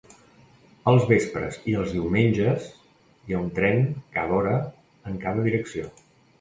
Els 0.91 1.03
vespres 1.11 1.59
i 1.73 1.75
els 1.81 1.93
diumenges 1.97 2.67
hi 3.27 3.37
ha 3.37 3.43
un 3.45 3.53
tren 3.61 3.87
cada 4.19 4.39
hora 4.43 4.59
en 5.13 5.25
cada 5.29 5.49
direcció. 5.53 5.97